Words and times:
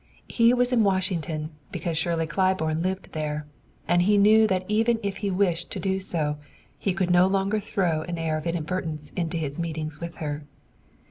He 0.27 0.51
was 0.51 0.73
in 0.73 0.83
Washington 0.83 1.51
because 1.71 1.95
Shirley 1.95 2.25
Claiborne 2.25 2.81
lived 2.81 3.11
there, 3.11 3.45
and 3.87 4.01
he 4.01 4.17
knew 4.17 4.47
that 4.47 4.65
even 4.67 4.99
if 5.03 5.17
he 5.17 5.29
wished 5.29 5.69
to 5.73 5.79
do 5.79 5.99
so 5.99 6.37
he 6.79 6.91
could 6.91 7.11
no 7.11 7.27
longer 7.27 7.59
throw 7.59 8.01
an 8.01 8.17
air 8.17 8.35
of 8.39 8.47
inadvertence 8.47 9.11
into 9.11 9.37
his 9.37 9.59
meetings 9.59 9.99
with 9.99 10.15
her. 10.15 10.43